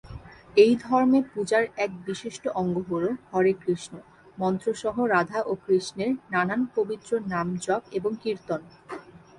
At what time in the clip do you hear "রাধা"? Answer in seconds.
5.13-5.39